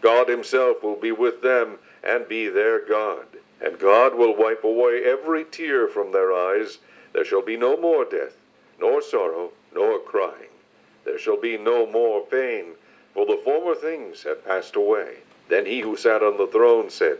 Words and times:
God 0.00 0.28
himself 0.28 0.82
will 0.82 0.96
be 0.96 1.12
with 1.12 1.42
them 1.42 1.78
and 2.02 2.28
be 2.28 2.48
their 2.48 2.84
God. 2.84 3.26
And 3.60 3.78
God 3.78 4.14
will 4.14 4.34
wipe 4.34 4.64
away 4.64 5.02
every 5.04 5.44
tear 5.44 5.86
from 5.86 6.12
their 6.12 6.32
eyes. 6.32 6.78
There 7.12 7.24
shall 7.24 7.42
be 7.42 7.56
no 7.56 7.76
more 7.76 8.04
death, 8.04 8.36
nor 8.80 9.02
sorrow, 9.02 9.52
nor 9.74 9.98
crying. 9.98 10.48
There 11.04 11.18
shall 11.18 11.38
be 11.38 11.58
no 11.58 11.86
more 11.86 12.24
pain, 12.24 12.72
for 13.12 13.26
the 13.26 13.40
former 13.44 13.74
things 13.74 14.22
have 14.22 14.44
passed 14.44 14.76
away. 14.76 15.16
Then 15.48 15.66
he 15.66 15.80
who 15.80 15.96
sat 15.96 16.22
on 16.22 16.38
the 16.38 16.46
throne 16.46 16.88
said, 16.90 17.18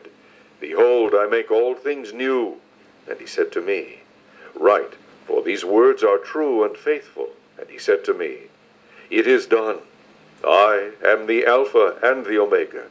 Behold, 0.60 1.14
I 1.14 1.26
make 1.26 1.50
all 1.50 1.74
things 1.74 2.12
new. 2.12 2.56
And 3.08 3.18
he 3.18 3.26
said 3.26 3.50
to 3.52 3.60
me, 3.60 4.00
Write, 4.54 4.94
for 5.26 5.42
these 5.42 5.64
words 5.64 6.02
are 6.02 6.18
true 6.18 6.64
and 6.64 6.76
faithful. 6.76 7.30
And 7.58 7.68
he 7.68 7.78
said 7.78 8.04
to 8.04 8.14
me, 8.14 8.42
It 9.10 9.26
is 9.26 9.46
done. 9.46 9.78
I 10.42 10.92
am 11.04 11.26
the 11.26 11.44
Alpha 11.44 11.98
and 12.02 12.24
the 12.24 12.38
Omega, 12.38 12.84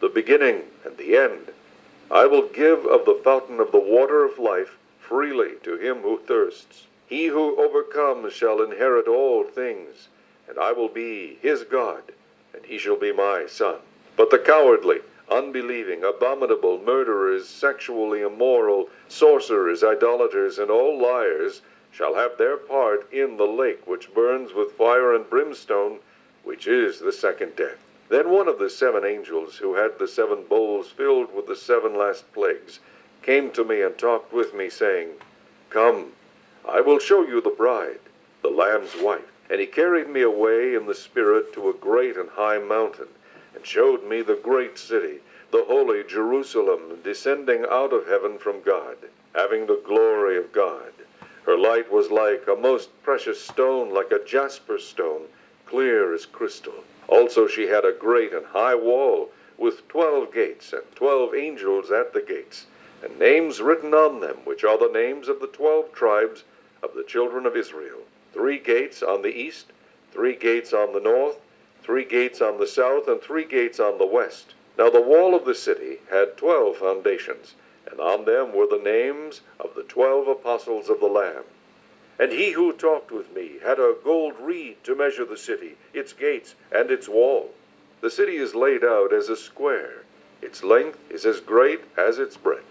the 0.00 0.08
beginning 0.08 0.64
and 0.84 0.96
the 0.96 1.16
end. 1.16 1.52
I 2.10 2.26
will 2.26 2.48
give 2.48 2.84
of 2.84 3.04
the 3.04 3.14
fountain 3.14 3.60
of 3.60 3.70
the 3.70 3.78
water 3.78 4.24
of 4.24 4.40
life 4.40 4.76
freely 4.98 5.52
to 5.62 5.76
him 5.76 6.02
who 6.02 6.18
thirsts. 6.18 6.88
He 7.06 7.26
who 7.26 7.56
overcomes 7.62 8.32
shall 8.32 8.60
inherit 8.60 9.06
all 9.06 9.44
things, 9.44 10.08
and 10.48 10.58
I 10.58 10.72
will 10.72 10.88
be 10.88 11.38
his 11.40 11.62
God, 11.62 12.02
and 12.52 12.64
he 12.64 12.76
shall 12.76 12.96
be 12.96 13.12
my 13.12 13.46
son. 13.46 13.76
But 14.16 14.30
the 14.30 14.40
cowardly, 14.40 15.02
unbelieving, 15.30 16.02
abominable, 16.02 16.80
murderers, 16.80 17.48
sexually 17.48 18.22
immoral, 18.22 18.90
sorcerers, 19.06 19.84
idolaters, 19.84 20.58
and 20.58 20.72
all 20.72 20.98
liars 20.98 21.62
shall 21.92 22.14
have 22.16 22.36
their 22.36 22.56
part 22.56 23.06
in 23.12 23.36
the 23.36 23.46
lake 23.46 23.86
which 23.86 24.12
burns 24.12 24.52
with 24.52 24.72
fire 24.72 25.14
and 25.14 25.30
brimstone, 25.30 26.00
which 26.46 26.68
is 26.68 27.00
the 27.00 27.12
second 27.12 27.56
death. 27.56 27.76
Then 28.08 28.30
one 28.30 28.46
of 28.46 28.60
the 28.60 28.70
seven 28.70 29.04
angels 29.04 29.56
who 29.56 29.74
had 29.74 29.98
the 29.98 30.06
seven 30.06 30.44
bowls 30.48 30.88
filled 30.88 31.34
with 31.34 31.48
the 31.48 31.56
seven 31.56 31.98
last 31.98 32.32
plagues 32.32 32.78
came 33.22 33.50
to 33.50 33.64
me 33.64 33.82
and 33.82 33.98
talked 33.98 34.32
with 34.32 34.54
me, 34.54 34.70
saying, 34.70 35.08
Come, 35.70 36.12
I 36.64 36.80
will 36.80 37.00
show 37.00 37.26
you 37.26 37.40
the 37.40 37.50
bride, 37.50 37.98
the 38.42 38.48
Lamb's 38.48 38.94
wife. 38.94 39.26
And 39.50 39.60
he 39.60 39.66
carried 39.66 40.08
me 40.08 40.22
away 40.22 40.76
in 40.76 40.86
the 40.86 40.94
Spirit 40.94 41.52
to 41.54 41.68
a 41.68 41.74
great 41.74 42.16
and 42.16 42.30
high 42.30 42.58
mountain, 42.58 43.08
and 43.56 43.66
showed 43.66 44.04
me 44.04 44.22
the 44.22 44.36
great 44.36 44.78
city, 44.78 45.18
the 45.50 45.64
holy 45.64 46.04
Jerusalem, 46.04 47.00
descending 47.02 47.66
out 47.68 47.92
of 47.92 48.06
heaven 48.06 48.38
from 48.38 48.62
God, 48.62 48.96
having 49.34 49.66
the 49.66 49.82
glory 49.84 50.36
of 50.36 50.52
God. 50.52 50.92
Her 51.44 51.58
light 51.58 51.90
was 51.90 52.12
like 52.12 52.46
a 52.46 52.54
most 52.54 52.90
precious 53.02 53.40
stone, 53.40 53.92
like 53.92 54.12
a 54.12 54.24
jasper 54.24 54.78
stone, 54.78 55.22
clear 55.66 56.14
as 56.14 56.24
crystal. 56.26 56.84
Also 57.08 57.46
she 57.46 57.66
had 57.66 57.84
a 57.84 57.92
great 57.92 58.32
and 58.32 58.46
high 58.46 58.74
wall, 58.74 59.30
with 59.58 59.86
twelve 59.88 60.32
gates, 60.32 60.72
and 60.72 60.82
twelve 60.94 61.34
angels 61.34 61.90
at 61.90 62.12
the 62.12 62.20
gates, 62.20 62.66
and 63.02 63.18
names 63.18 63.60
written 63.60 63.94
on 63.94 64.20
them, 64.20 64.36
which 64.44 64.64
are 64.64 64.78
the 64.78 64.92
names 64.92 65.28
of 65.28 65.40
the 65.40 65.46
twelve 65.48 65.92
tribes 65.92 66.44
of 66.82 66.94
the 66.94 67.04
children 67.04 67.46
of 67.46 67.56
Israel. 67.56 68.00
Three 68.32 68.58
gates 68.58 69.02
on 69.02 69.22
the 69.22 69.34
east, 69.34 69.72
three 70.12 70.36
gates 70.36 70.72
on 70.72 70.92
the 70.92 71.00
north, 71.00 71.38
three 71.82 72.04
gates 72.04 72.40
on 72.40 72.58
the 72.58 72.66
south, 72.66 73.08
and 73.08 73.20
three 73.20 73.44
gates 73.44 73.80
on 73.80 73.98
the 73.98 74.06
west. 74.06 74.54
Now 74.78 74.90
the 74.90 75.00
wall 75.00 75.34
of 75.34 75.44
the 75.44 75.54
city 75.54 75.98
had 76.10 76.36
twelve 76.36 76.76
foundations, 76.76 77.54
and 77.90 77.98
on 78.00 78.24
them 78.24 78.54
were 78.54 78.66
the 78.66 78.82
names 78.82 79.40
of 79.58 79.74
the 79.74 79.84
twelve 79.84 80.28
apostles 80.28 80.90
of 80.90 81.00
the 81.00 81.06
Lamb. 81.06 81.44
And 82.18 82.32
he 82.32 82.52
who 82.52 82.72
talked 82.72 83.10
with 83.10 83.34
me 83.34 83.58
had 83.62 83.78
a 83.78 83.94
gold 84.02 84.34
reed 84.40 84.82
to 84.84 84.94
measure 84.94 85.24
the 85.24 85.36
city, 85.36 85.76
its 85.92 86.12
gates, 86.12 86.54
and 86.72 86.90
its 86.90 87.08
wall. 87.08 87.52
The 88.00 88.10
city 88.10 88.36
is 88.36 88.54
laid 88.54 88.84
out 88.84 89.12
as 89.12 89.28
a 89.28 89.36
square. 89.36 90.02
Its 90.40 90.62
length 90.62 90.98
is 91.10 91.26
as 91.26 91.40
great 91.40 91.80
as 91.96 92.18
its 92.18 92.36
breadth. 92.36 92.64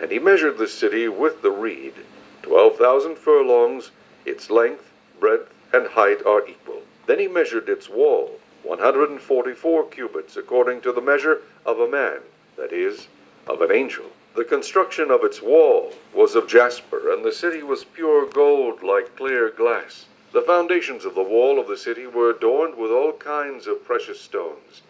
And 0.00 0.10
he 0.10 0.18
measured 0.18 0.58
the 0.58 0.68
city 0.68 1.08
with 1.08 1.42
the 1.42 1.50
reed. 1.50 1.94
Twelve 2.42 2.76
thousand 2.76 3.16
furlongs, 3.16 3.90
its 4.24 4.50
length, 4.50 4.92
breadth, 5.18 5.52
and 5.72 5.88
height 5.88 6.24
are 6.24 6.46
equal. 6.46 6.82
Then 7.06 7.18
he 7.18 7.28
measured 7.28 7.68
its 7.68 7.88
wall, 7.88 8.38
one 8.62 8.78
hundred 8.78 9.10
and 9.10 9.20
forty-four 9.20 9.88
cubits, 9.88 10.36
according 10.36 10.80
to 10.82 10.92
the 10.92 11.00
measure 11.00 11.42
of 11.64 11.80
a 11.80 11.88
man, 11.88 12.18
that 12.56 12.72
is, 12.72 13.08
of 13.46 13.62
an 13.62 13.72
angel. 13.72 14.06
The 14.36 14.44
construction 14.44 15.10
of 15.10 15.24
its 15.24 15.40
wall 15.40 15.94
was 16.12 16.34
of 16.34 16.46
jasper, 16.46 17.10
and 17.10 17.24
the 17.24 17.32
city 17.32 17.62
was 17.62 17.84
pure 17.84 18.26
gold 18.26 18.82
like 18.82 19.16
clear 19.16 19.48
glass. 19.48 20.04
The 20.32 20.42
foundations 20.42 21.06
of 21.06 21.14
the 21.14 21.22
wall 21.22 21.58
of 21.58 21.68
the 21.68 21.76
city 21.78 22.06
were 22.06 22.28
adorned 22.28 22.74
with 22.74 22.90
all 22.90 23.14
kinds 23.14 23.66
of 23.66 23.86
precious 23.86 24.20
stones. 24.20 24.82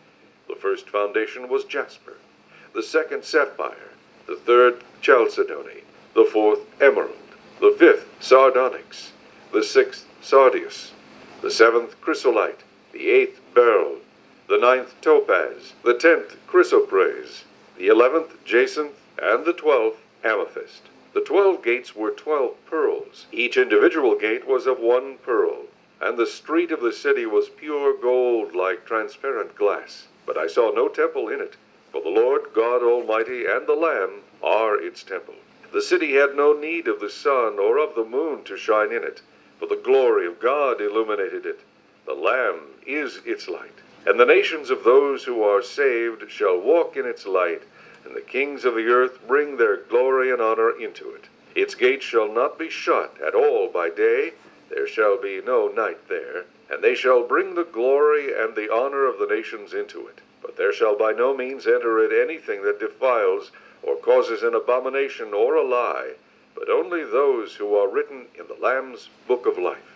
The 0.48 0.56
first 0.56 0.90
foundation 0.90 1.48
was 1.48 1.62
jasper, 1.62 2.14
the 2.74 2.82
second 2.82 3.22
sapphire, 3.22 3.92
the 4.26 4.34
third 4.34 4.82
chalcedony, 5.00 5.84
the 6.14 6.24
fourth 6.24 6.62
emerald, 6.82 7.14
the 7.60 7.76
fifth 7.78 8.08
sardonyx, 8.18 9.12
the 9.52 9.62
sixth 9.62 10.06
sardius, 10.22 10.90
the 11.40 11.52
seventh 11.52 12.00
chrysolite, 12.00 12.64
the 12.90 13.10
eighth 13.10 13.40
beryl, 13.54 13.98
the 14.48 14.58
ninth 14.58 15.00
topaz, 15.00 15.74
the 15.84 15.94
tenth 15.94 16.36
chrysoprase, 16.48 17.44
the 17.78 17.86
eleventh 17.86 18.44
jacinth, 18.44 18.90
and 19.22 19.44
the 19.44 19.52
twelfth 19.52 20.02
amethyst. 20.24 20.82
The 21.14 21.20
twelve 21.22 21.62
gates 21.62 21.96
were 21.96 22.10
twelve 22.10 22.56
pearls. 22.66 23.26
Each 23.32 23.56
individual 23.56 24.14
gate 24.16 24.46
was 24.46 24.66
of 24.66 24.78
one 24.78 25.16
pearl, 25.18 25.64
and 26.00 26.18
the 26.18 26.26
street 26.26 26.70
of 26.70 26.80
the 26.80 26.92
city 26.92 27.24
was 27.24 27.48
pure 27.48 27.96
gold 27.96 28.54
like 28.54 28.84
transparent 28.84 29.54
glass. 29.54 30.08
But 30.26 30.36
I 30.36 30.46
saw 30.46 30.70
no 30.70 30.88
temple 30.88 31.28
in 31.28 31.40
it, 31.40 31.56
for 31.90 32.02
the 32.02 32.10
Lord 32.10 32.48
God 32.54 32.82
Almighty 32.82 33.46
and 33.46 33.66
the 33.66 33.74
Lamb 33.74 34.20
are 34.42 34.78
its 34.78 35.02
temple. 35.02 35.36
The 35.72 35.80
city 35.80 36.14
had 36.14 36.36
no 36.36 36.52
need 36.52 36.86
of 36.86 37.00
the 37.00 37.10
sun 37.10 37.58
or 37.58 37.78
of 37.78 37.94
the 37.94 38.04
moon 38.04 38.44
to 38.44 38.56
shine 38.56 38.92
in 38.92 39.02
it, 39.02 39.22
for 39.58 39.66
the 39.66 39.80
glory 39.82 40.26
of 40.26 40.38
God 40.38 40.80
illuminated 40.80 41.46
it. 41.46 41.60
The 42.04 42.14
Lamb 42.14 42.60
is 42.86 43.20
its 43.24 43.48
light. 43.48 43.72
And 44.06 44.20
the 44.20 44.26
nations 44.26 44.70
of 44.70 44.84
those 44.84 45.24
who 45.24 45.42
are 45.42 45.62
saved 45.62 46.30
shall 46.30 46.60
walk 46.60 46.96
in 46.96 47.06
its 47.06 47.26
light 47.26 47.62
and 48.06 48.14
the 48.14 48.20
kings 48.20 48.64
of 48.64 48.76
the 48.76 48.86
earth 48.86 49.18
bring 49.26 49.56
their 49.56 49.76
glory 49.76 50.30
and 50.30 50.40
honor 50.40 50.70
into 50.70 51.10
it. 51.10 51.24
Its 51.56 51.74
gates 51.74 52.04
shall 52.04 52.32
not 52.32 52.56
be 52.56 52.70
shut 52.70 53.20
at 53.20 53.34
all 53.34 53.68
by 53.68 53.90
day, 53.90 54.32
there 54.70 54.86
shall 54.86 55.20
be 55.20 55.40
no 55.44 55.66
night 55.66 56.08
there, 56.08 56.44
and 56.70 56.82
they 56.82 56.94
shall 56.94 57.26
bring 57.26 57.54
the 57.54 57.64
glory 57.64 58.32
and 58.32 58.54
the 58.54 58.72
honor 58.72 59.06
of 59.06 59.18
the 59.18 59.26
nations 59.26 59.74
into 59.74 60.06
it. 60.06 60.20
But 60.40 60.56
there 60.56 60.72
shall 60.72 60.96
by 60.96 61.12
no 61.12 61.36
means 61.36 61.66
enter 61.66 61.98
it 61.98 62.12
anything 62.12 62.62
that 62.62 62.78
defiles, 62.78 63.50
or 63.82 63.96
causes 63.96 64.42
an 64.42 64.54
abomination 64.54 65.34
or 65.34 65.56
a 65.56 65.64
lie, 65.64 66.12
but 66.54 66.70
only 66.70 67.02
those 67.04 67.56
who 67.56 67.74
are 67.74 67.88
written 67.88 68.26
in 68.38 68.46
the 68.46 68.60
Lamb's 68.60 69.08
book 69.26 69.46
of 69.46 69.58
life. 69.58 69.95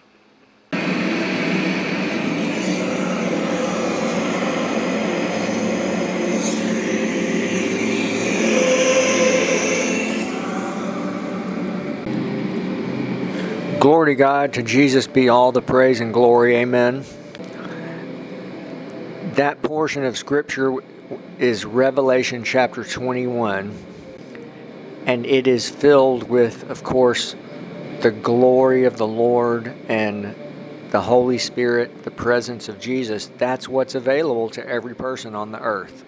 Glory 13.81 14.13
to 14.13 14.15
God, 14.15 14.53
to 14.53 14.63
Jesus 14.63 15.07
be 15.07 15.31
all 15.31 15.53
the 15.53 15.63
praise 15.63 16.01
and 16.01 16.13
glory. 16.13 16.55
Amen. 16.57 17.03
That 19.37 19.63
portion 19.63 20.05
of 20.05 20.19
Scripture 20.19 20.75
is 21.39 21.65
Revelation 21.65 22.45
chapter 22.45 22.85
21, 22.85 23.75
and 25.07 25.25
it 25.25 25.47
is 25.47 25.71
filled 25.71 26.29
with, 26.29 26.69
of 26.69 26.85
course, 26.85 27.35
the 28.03 28.11
glory 28.11 28.85
of 28.85 28.99
the 28.99 29.07
Lord 29.07 29.75
and 29.89 30.35
the 30.91 31.01
Holy 31.01 31.39
Spirit, 31.39 32.05
the 32.05 32.11
presence 32.11 32.69
of 32.69 32.79
Jesus. 32.81 33.31
That's 33.39 33.67
what's 33.67 33.95
available 33.95 34.51
to 34.51 34.69
every 34.69 34.95
person 34.95 35.35
on 35.35 35.53
the 35.53 35.61
earth. 35.61 36.05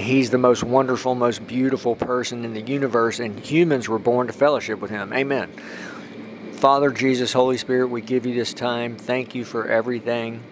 He's 0.00 0.30
the 0.30 0.38
most 0.38 0.64
wonderful, 0.64 1.14
most 1.14 1.46
beautiful 1.46 1.94
person 1.94 2.44
in 2.46 2.54
the 2.54 2.62
universe, 2.62 3.20
and 3.20 3.38
humans 3.38 3.86
were 3.86 3.98
born 3.98 4.28
to 4.28 4.32
fellowship 4.32 4.80
with 4.80 4.90
Him. 4.90 5.12
Amen. 5.12 5.52
Father, 6.52 6.90
Jesus, 6.90 7.34
Holy 7.34 7.58
Spirit, 7.58 7.88
we 7.88 8.00
give 8.00 8.24
you 8.24 8.34
this 8.34 8.54
time. 8.54 8.96
Thank 8.96 9.34
you 9.34 9.44
for 9.44 9.68
everything. 9.68 10.42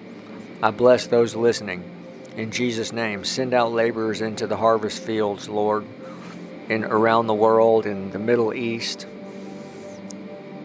I 0.63 0.71
bless 0.71 1.07
those 1.07 1.35
listening. 1.35 1.83
In 2.37 2.51
Jesus' 2.51 2.93
name, 2.93 3.25
send 3.25 3.55
out 3.55 3.73
laborers 3.73 4.21
into 4.21 4.47
the 4.47 4.57
harvest 4.57 5.03
fields, 5.03 5.49
Lord, 5.49 5.87
and 6.69 6.85
around 6.85 7.27
the 7.27 7.35
world, 7.35 7.87
in 7.87 8.11
the 8.11 8.19
Middle 8.19 8.53
East, 8.53 9.07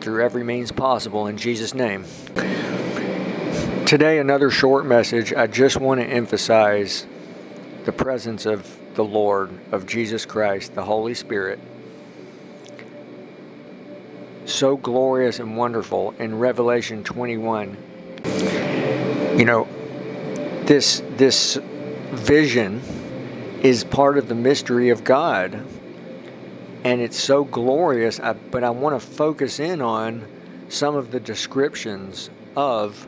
through 0.01 0.25
every 0.25 0.43
means 0.43 0.73
possible. 0.73 1.27
In 1.27 1.37
Jesus' 1.37 1.73
name. 1.73 2.03
Today, 3.85 4.19
another 4.19 4.49
short 4.49 4.85
message. 4.85 5.33
I 5.33 5.47
just 5.47 5.77
want 5.77 6.01
to 6.01 6.05
emphasize 6.05 7.05
the 7.85 7.91
presence 7.91 8.45
of 8.45 8.79
the 8.95 9.03
Lord, 9.03 9.51
of 9.71 9.85
Jesus 9.85 10.25
Christ, 10.25 10.75
the 10.75 10.83
Holy 10.83 11.13
Spirit. 11.13 11.59
So 14.45 14.77
glorious 14.77 15.39
and 15.39 15.57
wonderful 15.57 16.13
in 16.19 16.39
Revelation 16.39 17.03
21. 17.03 17.77
You 19.37 19.45
know, 19.45 19.67
this 20.65 21.01
this 21.17 21.57
vision 22.11 22.81
is 23.61 23.83
part 23.83 24.17
of 24.17 24.27
the 24.27 24.35
mystery 24.35 24.89
of 24.89 25.03
God. 25.03 25.65
And 26.83 27.01
it's 27.01 27.17
so 27.17 27.45
glorious, 27.45 28.19
I, 28.19 28.33
but 28.33 28.63
I 28.63 28.69
want 28.69 28.99
to 28.99 29.07
focus 29.07 29.59
in 29.59 29.81
on 29.81 30.27
some 30.67 30.95
of 30.95 31.11
the 31.11 31.19
descriptions 31.19 32.29
of 32.57 33.07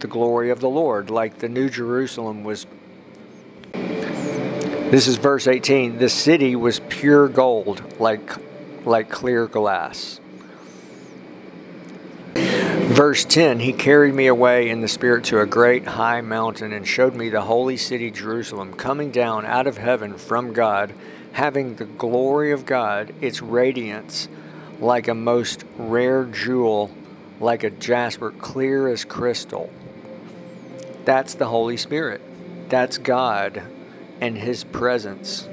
the 0.00 0.06
glory 0.06 0.50
of 0.50 0.60
the 0.60 0.68
Lord, 0.68 1.08
like 1.08 1.38
the 1.38 1.48
New 1.48 1.68
Jerusalem 1.70 2.44
was. 2.44 2.66
This 4.90 5.06
is 5.06 5.16
verse 5.16 5.46
18. 5.46 5.98
The 5.98 6.08
city 6.08 6.56
was 6.56 6.80
pure 6.88 7.28
gold, 7.28 8.00
like, 8.00 8.32
like 8.86 9.10
clear 9.10 9.46
glass. 9.46 10.18
Verse 12.34 13.26
10 13.26 13.60
He 13.60 13.74
carried 13.74 14.14
me 14.14 14.28
away 14.28 14.70
in 14.70 14.80
the 14.80 14.88
Spirit 14.88 15.24
to 15.24 15.40
a 15.40 15.46
great 15.46 15.86
high 15.86 16.22
mountain 16.22 16.72
and 16.72 16.88
showed 16.88 17.14
me 17.14 17.28
the 17.28 17.42
holy 17.42 17.76
city 17.76 18.10
Jerusalem 18.10 18.72
coming 18.72 19.10
down 19.10 19.44
out 19.44 19.66
of 19.66 19.76
heaven 19.76 20.16
from 20.16 20.54
God, 20.54 20.94
having 21.32 21.74
the 21.74 21.84
glory 21.84 22.50
of 22.50 22.64
God, 22.64 23.14
its 23.20 23.42
radiance 23.42 24.26
like 24.80 25.06
a 25.06 25.14
most 25.14 25.66
rare 25.76 26.24
jewel, 26.24 26.90
like 27.40 27.62
a 27.62 27.68
jasper, 27.68 28.30
clear 28.30 28.88
as 28.88 29.04
crystal. 29.04 29.68
That's 31.04 31.34
the 31.34 31.48
Holy 31.48 31.76
Spirit. 31.76 32.22
That's 32.70 32.96
God 32.96 33.62
and 34.20 34.36
His 34.36 34.64
presence. 34.64 35.48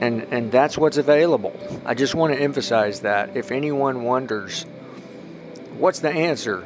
And, 0.00 0.22
and 0.30 0.52
that's 0.52 0.78
what's 0.78 0.96
available. 0.96 1.58
I 1.84 1.94
just 1.94 2.14
want 2.14 2.32
to 2.32 2.40
emphasize 2.40 3.00
that. 3.00 3.36
If 3.36 3.50
anyone 3.50 4.04
wonders, 4.04 4.64
what's 5.76 6.00
the 6.00 6.10
answer? 6.10 6.64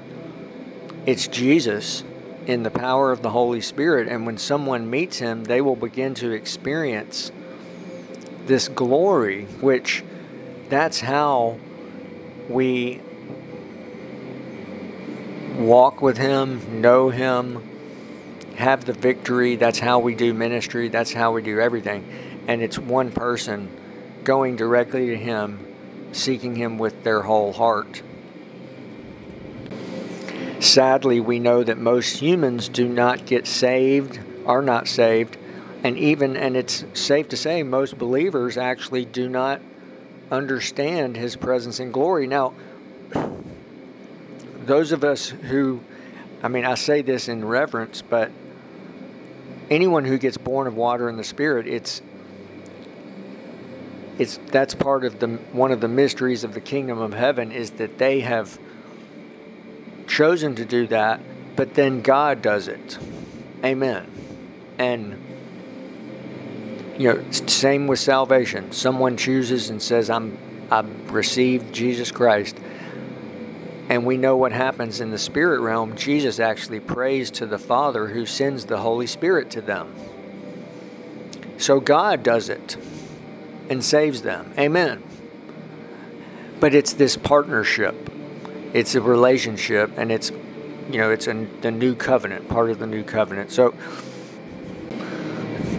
It's 1.07 1.29
Jesus 1.29 2.05
in 2.47 2.63
the 2.63 2.71
power 2.71 3.11
of 3.11 3.23
the 3.23 3.31
Holy 3.31 3.61
Spirit. 3.61 4.09
And 4.09 4.27
when 4.27 4.37
someone 4.37 4.91
meets 4.91 5.19
Him, 5.19 5.45
they 5.45 5.61
will 5.61 5.77
begin 5.77 6.15
to 6.15 6.31
experience 6.31 7.33
this 8.47 8.69
glory, 8.69 9.45
which 9.61 10.05
that's 10.69 11.01
how 11.01 11.59
we 12.49 13.01
walk 15.57 16.03
with 16.03 16.19
Him, 16.19 16.81
know 16.81 17.11
Him, 17.11 17.72
have 18.57 18.85
the 18.85 18.93
victory. 18.93 19.57
That's 19.57 19.79
how 19.79 19.99
we 19.99 20.15
do 20.15 20.35
ministry. 20.35 20.89
That's 20.89 21.13
how 21.13 21.33
we 21.33 21.43
do 21.43 21.61
everything. 21.61 22.05
And 22.47 22.63
it's 22.63 22.79
one 22.79 23.13
person 23.13 23.71
going 24.25 24.57
directly 24.57 25.07
to 25.07 25.17
Him, 25.17 25.75
seeking 26.13 26.57
Him 26.57 26.79
with 26.79 27.05
their 27.05 27.23
whole 27.23 27.53
heart. 27.53 28.03
Sadly, 30.61 31.19
we 31.19 31.39
know 31.39 31.65
that 31.65 31.79
most 31.79 32.19
humans 32.19 32.69
do 32.69 32.89
not 32.89 33.27
get 33.27 33.47
saved, 33.47 34.21
are 34.47 34.63
not 34.63 34.87
saved, 34.87 35.37
and 35.83 35.99
even, 35.99 36.37
and 36.37 36.57
it's 36.57 36.85
safe 36.95 37.29
to 37.31 37.37
say, 37.37 37.65
most 37.65 37.99
believers 37.99 38.57
actually 38.57 39.05
do 39.05 39.29
not 39.29 39.61
understand 40.31 41.17
His 41.17 41.35
presence 41.35 41.81
and 41.81 41.93
glory. 41.93 42.29
Now, 42.29 42.55
those 44.65 44.93
of 44.93 45.03
us 45.03 45.29
who, 45.29 45.81
I 46.43 46.49
mean, 46.49 46.65
I 46.65 46.77
say 46.77 47.03
this 47.03 47.29
in 47.29 47.45
reverence, 47.45 48.01
but 48.01 48.31
anyone 49.73 50.05
who 50.05 50.19
gets 50.19 50.37
born 50.37 50.67
of 50.67 50.77
water 50.77 51.09
and 51.09 51.19
the 51.19 51.25
Spirit, 51.25 51.67
it's 51.67 52.03
it's 54.19 54.39
that's 54.49 54.75
part 54.75 55.05
of 55.05 55.19
the 55.19 55.29
one 55.53 55.73
of 55.73 55.81
the 55.81 55.89
mysteries 55.89 56.45
of 56.45 56.53
the 56.55 56.61
kingdom 56.61 56.99
of 56.99 57.15
heaven 57.15 57.51
is 57.51 57.73
that 57.73 57.99
they 57.99 58.21
have 58.21 58.59
chosen 60.07 60.55
to 60.57 60.65
do 60.65 60.87
that, 60.89 61.21
but 61.57 61.75
then 61.75 62.03
God 62.03 62.43
does 62.43 62.69
it. 62.69 62.99
Amen. 63.65 64.07
And 64.79 65.19
you 66.99 67.15
know, 67.15 67.31
same 67.31 67.87
with 67.87 67.99
salvation. 67.99 68.73
Someone 68.73 69.17
chooses 69.17 69.71
and 69.71 69.81
says, 69.81 70.11
"I'm 70.11 70.37
I've 70.71 71.11
received 71.11 71.75
Jesus 71.75 72.13
Christ." 72.13 72.57
And 73.93 74.07
we 74.07 74.17
know 74.17 74.39
what 74.39 74.53
happens 74.53 75.03
in 75.03 75.11
the 75.11 75.19
spirit 75.19 75.61
realm. 75.61 75.99
Jesus 75.99 76.41
actually 76.41 76.81
prays 76.81 77.31
to 77.33 77.45
the 77.45 77.59
Father 77.59 78.07
who 78.07 78.25
sends 78.25 78.65
the 78.65 78.79
Holy 78.79 79.07
Spirit 79.07 79.51
to 79.51 79.61
them. 79.61 79.95
So 81.59 81.79
God 81.79 82.23
does 82.23 82.49
it 82.49 82.79
and 83.69 83.85
saves 83.85 84.23
them. 84.23 84.51
Amen. 84.57 85.03
But 86.59 86.75
it's 86.75 86.95
this 86.95 87.19
partnership, 87.19 88.11
it's 88.73 88.95
a 88.95 89.03
relationship, 89.03 89.91
and 89.99 90.11
it's, 90.11 90.31
you 90.91 90.97
know, 90.97 91.11
it's 91.11 91.27
a, 91.27 91.47
the 91.61 91.71
new 91.71 91.95
covenant, 91.95 92.49
part 92.49 92.71
of 92.71 92.79
the 92.79 92.87
new 92.87 93.05
covenant. 93.05 93.53
So 93.53 93.75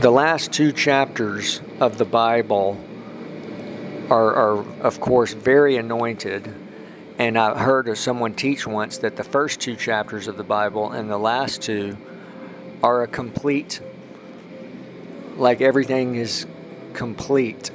the 0.02 0.12
last 0.12 0.54
two 0.54 0.72
chapters 0.72 1.62
of 1.80 1.98
the 1.98 2.06
Bible 2.06 2.80
are, 4.12 4.36
are 4.36 4.66
of 4.82 5.00
course, 5.00 5.34
very 5.34 5.78
anointed 5.78 6.54
and 7.28 7.38
I 7.38 7.58
heard 7.58 7.88
of 7.88 7.98
someone 7.98 8.34
teach 8.34 8.68
once 8.68 8.98
that 8.98 9.16
the 9.16 9.24
first 9.24 9.62
two 9.62 9.78
chapters 9.78 10.28
of 10.28 10.36
the 10.36 10.44
Bible 10.44 10.92
and 10.92 11.10
the 11.10 11.18
last 11.18 11.62
two 11.62 11.96
are 12.84 13.04
a 13.04 13.08
complete, 13.08 13.80
like 15.38 15.62
everything 15.62 16.16
is 16.16 16.46
complete. 16.94 17.72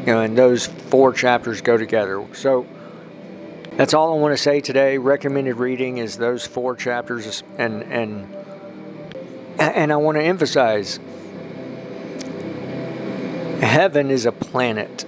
You 0.00 0.06
know, 0.12 0.20
and 0.20 0.36
those 0.36 0.66
four 0.66 1.14
chapters 1.14 1.62
go 1.62 1.78
together. 1.78 2.22
So 2.34 2.66
that's 3.72 3.94
all 3.94 4.12
I 4.12 4.20
want 4.20 4.34
to 4.34 4.42
say 4.42 4.60
today. 4.60 4.98
Recommended 4.98 5.54
reading 5.54 5.96
is 5.96 6.18
those 6.18 6.46
four 6.46 6.76
chapters, 6.76 7.42
and 7.56 7.82
and 7.84 8.30
and 9.58 9.90
I 9.90 9.96
want 9.96 10.18
to 10.18 10.22
emphasize 10.22 11.00
heaven 13.62 14.10
is 14.10 14.26
a 14.26 14.32
planet 14.32 15.06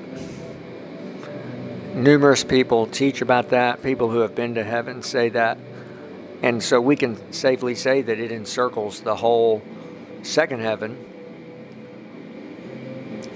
numerous 1.94 2.44
people 2.44 2.87
teach 2.87 3.23
about 3.23 3.50
that. 3.50 3.82
People 3.82 4.11
who 4.11 4.20
have 4.20 4.35
been 4.35 4.54
to 4.54 4.64
heaven 4.64 5.02
say 5.02 5.28
that. 5.30 5.59
And 6.42 6.62
so 6.62 6.80
we 6.80 6.97
can 6.97 7.32
safely 7.32 7.75
say 7.75 8.02
that 8.02 8.18
it 8.18 8.32
encircles 8.32 9.00
the 9.00 9.16
whole 9.16 9.62
second 10.23 10.61
heaven, 10.61 10.94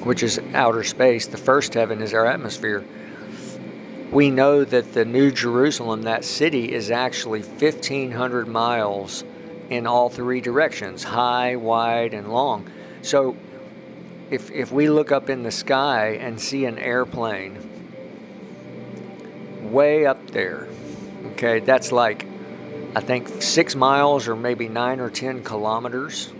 which 0.05 0.23
is 0.23 0.41
outer 0.55 0.85
space. 0.85 1.27
The 1.27 1.37
first 1.37 1.75
heaven 1.75 2.01
is 2.01 2.15
our 2.15 2.27
atmosphere. 2.27 2.85
We 4.11 4.31
know 4.31 4.65
that 4.65 4.95
the 4.95 5.05
New 5.05 5.31
Jerusalem, 5.33 6.03
that 6.03 6.25
city, 6.25 6.73
is 6.73 6.91
actually 6.91 7.43
1,500 7.43 8.47
miles 8.49 9.25
in 9.71 9.87
all 9.87 10.09
three 10.09 10.41
directions 10.41 11.03
high, 11.05 11.57
wide, 11.57 12.15
and 12.15 12.33
long. 12.33 12.71
So 13.03 13.37
if, 14.31 14.51
if 14.51 14.71
we 14.73 14.89
look 14.89 15.13
up 15.13 15.29
in 15.29 15.43
the 15.43 15.51
sky 15.51 16.19
and 16.21 16.41
see 16.41 16.65
an 16.65 16.79
airplane, 16.79 17.74
way 19.75 20.07
up 20.07 20.31
there. 20.31 20.69
Okay, 21.33 21.59
that's 21.59 21.93
like, 21.93 22.27
I 22.95 23.01
think, 23.01 23.43
six 23.43 23.75
miles 23.75 24.29
or 24.29 24.37
maybe 24.37 24.69
nine 24.69 25.01
or 25.01 25.11
10 25.11 25.43
kilometers 25.43 26.33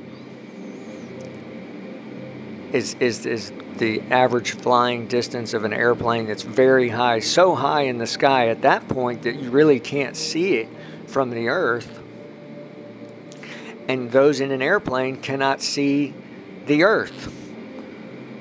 is, 2.73 2.95
is, 3.01 3.27
is 3.27 3.53
the 3.77 4.01
average 4.11 4.53
flying 4.53 5.07
distance 5.09 5.53
of 5.53 5.65
an 5.65 5.73
airplane 5.73 6.27
that's 6.27 6.43
very 6.43 6.89
high, 6.89 7.19
so 7.19 7.55
high 7.55 7.83
in 7.83 7.99
the 7.99 8.07
sky 8.07 8.49
at 8.49 8.63
that 8.63 8.89
point 8.89 9.23
that 9.23 9.37
you 9.37 9.51
really 9.51 9.81
can't 9.81 10.17
see 10.17 10.55
it 10.55 10.69
from 11.07 11.31
the 11.31 11.49
earth. 11.49 12.01
And 13.89 14.11
those 14.11 14.41
in 14.41 14.51
an 14.51 14.63
airplane 14.63 15.21
cannot 15.21 15.61
see 15.61 16.15
the 16.67 16.85
earth. 16.85 17.33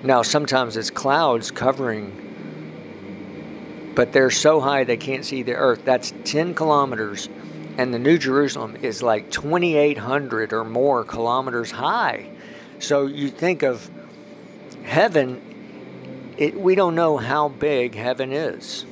Now, 0.04 0.22
sometimes 0.22 0.78
it's 0.78 0.90
clouds 0.90 1.52
covering 1.52 2.23
but 3.96 4.12
they're 4.12 4.32
so 4.32 4.60
high 4.60 4.84
they 4.84 4.98
can't 4.98 5.26
see 5.26 5.44
the 5.44 5.56
earth. 5.56 5.86
That's 5.86 6.14
10 6.26 6.56
kilometers, 6.56 7.30
and 7.78 7.94
the 7.94 8.00
New 8.00 8.18
Jerusalem 8.18 8.78
is 8.82 9.04
like 9.04 9.32
2,800 9.32 10.54
or 10.54 10.64
more 10.64 11.04
kilometers 11.04 11.72
high. 11.72 12.30
So 12.80 13.06
you 13.06 13.30
think 13.30 13.64
of 13.64 13.90
heaven, 14.84 16.34
it, 16.38 16.60
we 16.60 16.76
don't 16.76 16.96
know 16.96 17.18
how 17.18 17.50
big 17.50 17.96
heaven 17.96 18.32
is. 18.32 18.86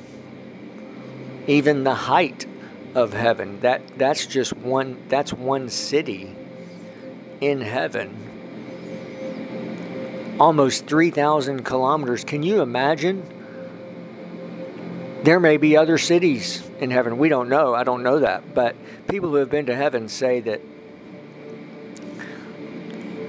Even 1.46 1.84
the 1.84 1.94
height 1.94 2.46
of 2.94 3.12
heaven. 3.12 3.60
That 3.60 3.98
that's 3.98 4.26
just 4.26 4.56
one 4.56 5.02
that's 5.08 5.32
one 5.32 5.68
city 5.68 6.34
in 7.40 7.60
heaven. 7.60 8.16
Almost 10.38 10.86
3,000 10.86 11.64
kilometers. 11.64 12.24
Can 12.24 12.42
you 12.42 12.62
imagine? 12.62 13.22
There 15.22 15.38
may 15.38 15.56
be 15.56 15.76
other 15.76 15.98
cities 15.98 16.68
in 16.80 16.90
heaven. 16.90 17.16
We 17.16 17.28
don't 17.28 17.48
know. 17.48 17.74
I 17.74 17.84
don't 17.84 18.02
know 18.02 18.18
that. 18.18 18.54
But 18.54 18.74
people 19.06 19.28
who 19.30 19.36
have 19.36 19.50
been 19.50 19.66
to 19.66 19.74
heaven 19.74 20.08
say 20.08 20.40
that, 20.40 20.60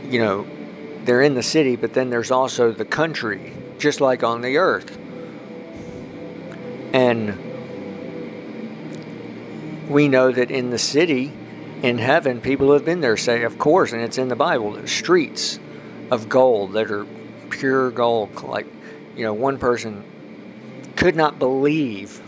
you 0.09 0.19
know, 0.19 0.47
they're 1.03 1.21
in 1.21 1.35
the 1.35 1.43
city, 1.43 1.75
but 1.75 1.93
then 1.93 2.09
there's 2.09 2.31
also 2.31 2.71
the 2.71 2.85
country, 2.85 3.53
just 3.77 4.01
like 4.01 4.23
on 4.23 4.41
the 4.41 4.57
earth. 4.57 4.97
And 6.93 7.37
we 9.89 10.07
know 10.07 10.31
that 10.31 10.49
in 10.49 10.71
the 10.71 10.79
city, 10.79 11.31
in 11.83 11.97
heaven, 11.97 12.41
people 12.41 12.67
who 12.67 12.73
have 12.73 12.85
been 12.85 13.01
there 13.01 13.17
say, 13.17 13.43
of 13.43 13.59
course, 13.59 13.91
and 13.91 14.01
it's 14.01 14.17
in 14.17 14.29
the 14.29 14.35
Bible, 14.35 14.71
the 14.71 14.87
streets 14.87 15.59
of 16.09 16.29
gold 16.29 16.73
that 16.73 16.89
are 16.89 17.05
pure 17.49 17.91
gold. 17.91 18.41
Like, 18.41 18.65
you 19.15 19.23
know, 19.23 19.33
one 19.33 19.59
person 19.59 20.03
could 20.95 21.15
not 21.15 21.39
believe 21.39 22.21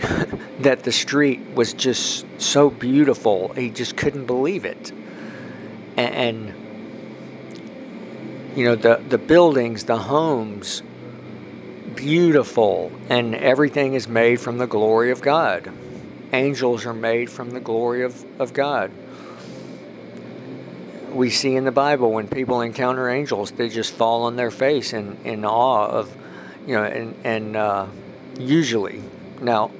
that 0.60 0.82
the 0.82 0.92
street 0.92 1.40
was 1.54 1.72
just 1.72 2.24
so 2.40 2.70
beautiful. 2.70 3.52
He 3.54 3.70
just 3.70 3.96
couldn't 3.96 4.26
believe 4.26 4.64
it. 4.64 4.90
And, 5.96 6.14
and 6.14 6.54
you 8.56 8.64
know, 8.64 8.74
the, 8.74 9.02
the 9.08 9.18
buildings, 9.18 9.84
the 9.84 9.98
homes, 9.98 10.82
beautiful, 11.94 12.92
and 13.08 13.34
everything 13.34 13.94
is 13.94 14.08
made 14.08 14.40
from 14.40 14.58
the 14.58 14.66
glory 14.66 15.10
of 15.10 15.22
God. 15.22 15.72
Angels 16.32 16.86
are 16.86 16.94
made 16.94 17.30
from 17.30 17.50
the 17.50 17.60
glory 17.60 18.02
of, 18.02 18.24
of 18.40 18.52
God. 18.52 18.90
We 21.10 21.30
see 21.30 21.56
in 21.56 21.64
the 21.64 21.72
Bible 21.72 22.10
when 22.10 22.26
people 22.26 22.62
encounter 22.62 23.08
angels, 23.08 23.50
they 23.52 23.68
just 23.68 23.92
fall 23.92 24.24
on 24.24 24.36
their 24.36 24.50
face 24.50 24.92
in, 24.92 25.18
in 25.24 25.44
awe 25.44 25.86
of, 25.86 26.16
you 26.66 26.74
know, 26.74 26.84
and, 26.84 27.14
and 27.24 27.56
uh, 27.56 27.86
usually. 28.38 29.02
Now, 29.40 29.70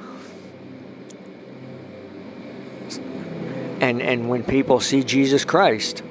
and, 3.81 4.01
and 4.01 4.29
when 4.29 4.45
people 4.45 4.81
see 4.81 5.03
Jesus 5.03 5.45
Christ, 5.45 6.03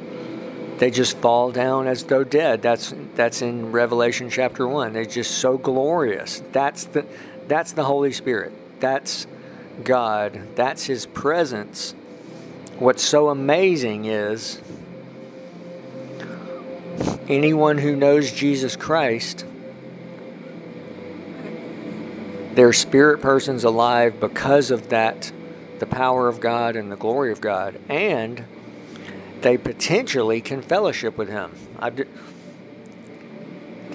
they 0.77 0.89
just 0.89 1.15
fall 1.17 1.51
down 1.51 1.87
as 1.87 2.05
though 2.05 2.23
dead. 2.23 2.61
That's 2.63 2.93
that's 3.13 3.43
in 3.43 3.71
Revelation 3.71 4.31
chapter 4.31 4.67
one. 4.67 4.93
They're 4.93 5.05
just 5.05 5.37
so 5.37 5.57
glorious. 5.57 6.41
That's 6.51 6.85
the 6.85 7.05
that's 7.47 7.73
the 7.73 7.83
Holy 7.83 8.11
Spirit. 8.11 8.51
That's 8.79 9.27
God. 9.83 10.41
That's 10.55 10.85
His 10.85 11.05
presence. 11.05 11.93
What's 12.79 13.03
so 13.03 13.29
amazing 13.29 14.05
is 14.05 14.59
anyone 17.29 17.77
who 17.77 17.95
knows 17.95 18.31
Jesus 18.31 18.75
Christ, 18.75 19.45
their 22.55 22.73
spirit 22.73 23.21
person's 23.21 23.63
alive 23.63 24.19
because 24.19 24.71
of 24.71 24.89
that, 24.89 25.31
the 25.79 25.85
power 25.85 26.27
of 26.27 26.39
God 26.39 26.75
and 26.75 26.91
the 26.91 26.97
glory 26.97 27.31
of 27.31 27.41
God, 27.41 27.79
and 27.89 28.45
they 29.41 29.57
potentially 29.57 30.41
can 30.41 30.61
fellowship 30.61 31.17
with 31.17 31.29
Him. 31.29 31.51
I, 31.79 31.91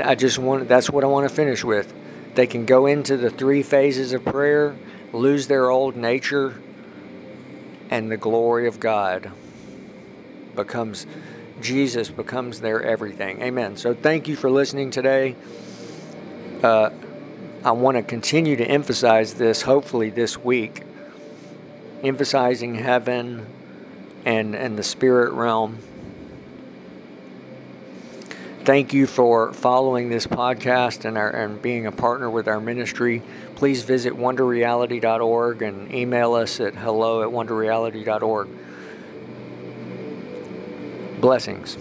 I 0.03 0.15
just 0.15 0.39
want 0.39 0.69
that's 0.69 0.91
what 0.91 1.05
I 1.05 1.07
want 1.07 1.29
to 1.29 1.35
finish 1.35 1.65
with. 1.65 1.93
They 2.35 2.47
can 2.47 2.67
go 2.67 2.87
into 2.87 3.17
the 3.17 3.31
three 3.31 3.63
phases 3.63 4.13
of 4.13 4.25
prayer, 4.25 4.77
lose 5.13 5.47
their 5.47 5.71
old 5.71 5.97
nature, 5.97 6.61
and 7.91 8.11
the 8.11 8.17
glory 8.17 8.67
of 8.67 8.81
God 8.81 9.31
becomes 10.55 11.07
Jesus 11.61 12.11
becomes 12.11 12.61
their 12.61 12.83
everything. 12.83 13.41
Amen. 13.43 13.77
So 13.77 13.95
thank 13.95 14.29
you 14.29 14.37
for 14.37 14.51
listening 14.51 14.91
today. 14.91 15.35
Uh, 16.63 16.91
I 17.67 17.73
want 17.73 17.97
to 17.97 18.03
continue 18.05 18.55
to 18.55 18.65
emphasize 18.65 19.35
this, 19.35 19.63
hopefully 19.63 20.09
this 20.11 20.39
week, 20.39 20.85
emphasizing 22.01 22.77
heaven 22.77 23.45
and, 24.25 24.55
and 24.55 24.79
the 24.79 24.85
spirit 24.85 25.33
realm. 25.33 25.79
Thank 28.65 28.95
you 28.95 29.09
for 29.09 29.53
following 29.53 30.11
this 30.11 30.29
podcast 30.29 31.05
and, 31.05 31.19
our, 31.19 31.29
and 31.29 31.61
being 31.61 31.87
a 31.87 31.93
partner 31.93 32.31
with 32.31 32.47
our 32.47 32.61
ministry. 32.61 33.21
Please 33.57 33.83
visit 33.83 34.13
wonderreality.org 34.13 35.63
and 35.63 35.93
email 35.93 36.35
us 36.35 36.61
at 36.61 36.77
hello 36.77 37.25
at 37.25 37.31
wonderreality.org. 37.31 38.49
Blessings. 41.21 41.77